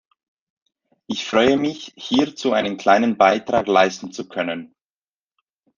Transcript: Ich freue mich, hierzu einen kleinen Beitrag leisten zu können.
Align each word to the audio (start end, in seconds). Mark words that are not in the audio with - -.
Ich 1.05 1.25
freue 1.25 1.57
mich, 1.57 1.93
hierzu 1.95 2.53
einen 2.53 2.77
kleinen 2.77 3.17
Beitrag 3.19 3.67
leisten 3.67 4.11
zu 4.11 4.27
können. 4.27 4.73